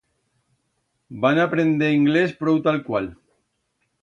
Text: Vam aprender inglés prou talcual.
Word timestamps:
Vam 1.25 1.41
aprender 1.43 1.91
inglés 1.99 2.35
prou 2.41 2.59
talcual. 2.71 3.13